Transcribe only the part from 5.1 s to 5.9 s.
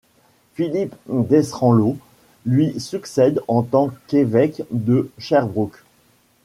Sherbrooke.